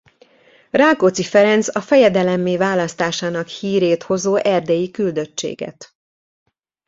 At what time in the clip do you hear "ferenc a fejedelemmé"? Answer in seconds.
1.23-2.57